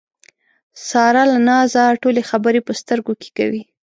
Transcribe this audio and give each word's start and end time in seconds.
ساره 0.87 1.23
له 1.31 1.37
نازه 1.49 1.83
ټولې 2.01 2.21
خبرې 2.29 2.59
په 2.67 2.73
سترګو 2.81 3.13
کې 3.21 3.29
کوي. 3.37 3.61